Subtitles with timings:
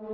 [0.00, 0.06] Yo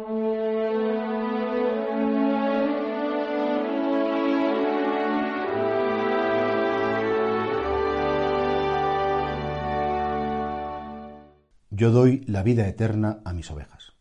[11.92, 13.92] doy la vida eterna a mis ovejas.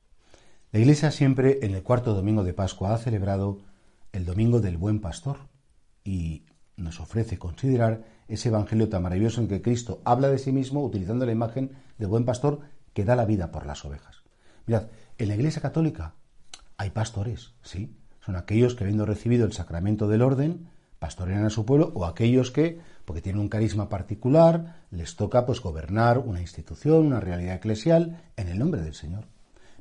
[0.72, 3.60] La Iglesia siempre en el cuarto domingo de Pascua ha celebrado
[4.12, 5.38] el Domingo del Buen Pastor
[6.04, 6.46] y
[6.78, 11.28] nos ofrece considerar ese Evangelio tan maravilloso en que Cristo habla de sí mismo utilizando
[11.28, 12.62] la imagen del buen pastor
[12.94, 14.15] que da la vida por las ovejas.
[14.66, 14.88] Mirad,
[15.18, 16.14] en la Iglesia Católica
[16.78, 17.96] hay pastores, sí,
[18.26, 20.68] son aquellos que habiendo recibido el sacramento del orden,
[21.00, 25.62] pastorean a su pueblo o aquellos que porque tienen un carisma particular, les toca pues
[25.62, 29.26] gobernar una institución, una realidad eclesial en el nombre del Señor.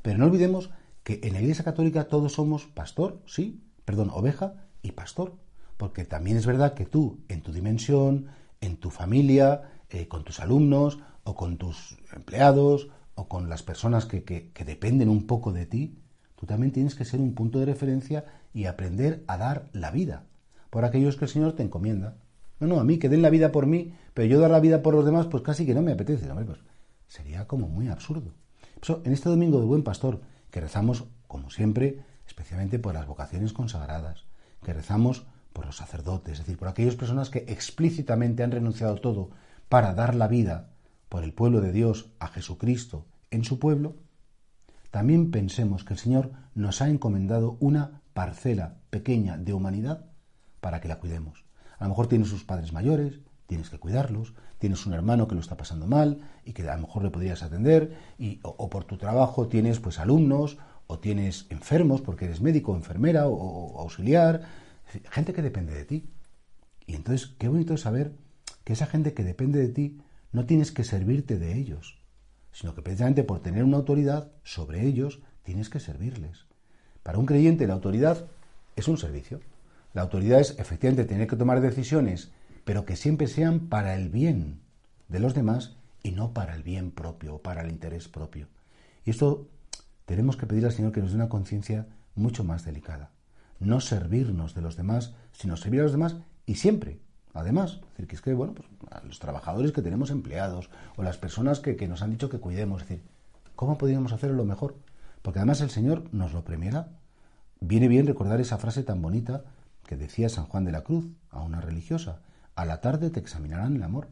[0.02, 0.70] Pero no olvidemos
[1.02, 5.36] que en la Iglesia Católica todos somos pastor, sí, perdón, oveja y pastor,
[5.78, 8.26] porque también es verdad que tú en tu dimensión,
[8.60, 14.06] en tu familia, eh, con tus alumnos o con tus empleados o con las personas
[14.06, 15.98] que, que dependen un poco de ti,
[16.36, 20.24] tú también tienes que ser un punto de referencia y aprender a dar la vida
[20.70, 22.16] por aquellos que el Señor te encomienda.
[22.60, 24.82] No, no, a mí que den la vida por mí, pero yo dar la vida
[24.82, 26.26] por los demás, pues casi que no me apetece.
[26.26, 26.58] pues
[27.06, 28.32] sería como muy absurdo.
[29.04, 30.20] En este domingo de Buen Pastor,
[30.50, 34.24] que rezamos, como siempre, especialmente por las vocaciones consagradas,
[34.62, 39.30] que rezamos por los sacerdotes, es decir, por aquellas personas que explícitamente han renunciado todo
[39.68, 40.73] para dar la vida
[41.14, 43.94] por el pueblo de Dios a Jesucristo en su pueblo,
[44.90, 50.06] también pensemos que el Señor nos ha encomendado una parcela pequeña de humanidad
[50.60, 51.44] para que la cuidemos.
[51.78, 55.40] A lo mejor tienes sus padres mayores, tienes que cuidarlos, tienes un hermano que lo
[55.40, 58.96] está pasando mal y que a lo mejor le podrías atender, y, o, por tu
[58.96, 64.48] trabajo tienes pues alumnos, o tienes enfermos porque eres médico, enfermera o, auxiliar,
[65.12, 66.10] gente que depende de ti.
[66.88, 68.16] Y entonces, qué bonito es saber
[68.64, 70.00] que esa gente que depende de ti
[70.34, 71.96] no tienes que servirte de ellos,
[72.52, 76.44] sino que precisamente por tener una autoridad sobre ellos tienes que servirles.
[77.04, 78.26] Para un creyente la autoridad
[78.74, 79.40] es un servicio.
[79.92, 82.32] La autoridad es efectivamente tener que tomar decisiones,
[82.64, 84.58] pero que siempre sean para el bien
[85.08, 88.48] de los demás y no para el bien propio o para el interés propio.
[89.04, 89.46] Y esto
[90.04, 93.12] tenemos que pedir al Señor que nos dé una conciencia mucho más delicada.
[93.60, 96.98] No servirnos de los demás, sino servir a los demás y siempre.
[97.34, 101.18] Además, decir, que es que, bueno, pues, a los trabajadores que tenemos empleados o las
[101.18, 103.04] personas que, nos han dicho que cuidemos, es decir,
[103.56, 104.76] ¿cómo podríamos hacerlo lo mejor?
[105.20, 106.88] Porque además el Señor nos lo premiará.
[107.60, 109.42] Viene bien recordar esa frase tan bonita
[109.86, 112.20] que decía San Juan de la Cruz a una religiosa,
[112.54, 114.08] a la tarde te examinarán el amor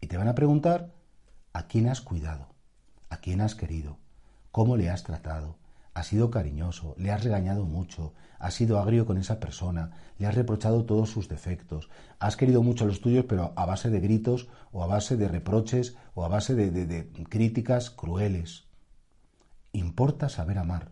[0.00, 0.92] y te van a preguntar
[1.52, 2.46] a quién has cuidado,
[3.10, 3.98] a quién has querido,
[4.52, 5.56] cómo le has tratado,
[5.94, 10.34] has sido cariñoso, le has regañado mucho, has sido agrio con esa persona, le has
[10.34, 11.88] reprochado todos sus defectos,
[12.18, 15.28] has querido mucho a los tuyos, pero a base de gritos o a base de
[15.28, 18.64] reproches o a base de, de críticas crueles.
[19.72, 20.90] Importa saber amar,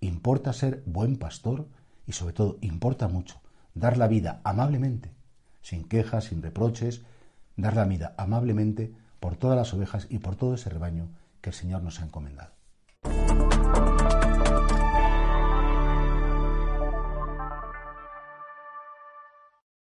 [0.00, 1.68] importa ser buen pastor
[2.06, 3.40] y sobre todo importa mucho
[3.74, 5.10] dar la vida amablemente,
[5.62, 7.02] sin quejas, sin reproches,
[7.56, 11.08] dar la vida amablemente por todas las ovejas y por todo ese rebaño
[11.40, 12.53] que el Señor nos ha encomendado.